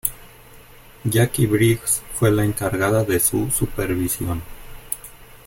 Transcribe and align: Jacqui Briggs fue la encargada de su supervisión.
Jacqui 1.07 1.45
Briggs 1.45 2.01
fue 2.15 2.31
la 2.31 2.43
encargada 2.43 3.03
de 3.03 3.19
su 3.19 3.51
supervisión. 3.51 4.41